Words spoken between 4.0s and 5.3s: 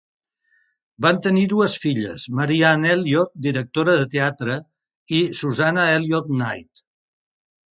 de teatre, i